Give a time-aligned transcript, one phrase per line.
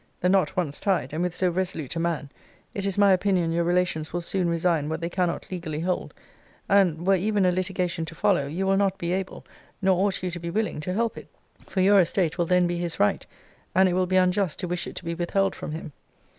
[0.19, 2.31] The knot once tied, and with so resolute a man,
[2.73, 6.11] it is my opinion your relations will soon resign what they cannot legally hold:
[6.67, 9.45] and, were even a litigation to follow, you will not be able,
[9.79, 11.27] nor ought you to be willing, to help it:
[11.67, 13.27] for your estate will then be his right;
[13.75, 15.91] and it will be unjust to wish it to be withheld from him.